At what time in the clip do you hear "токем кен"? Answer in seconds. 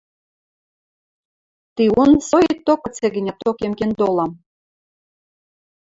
3.45-3.91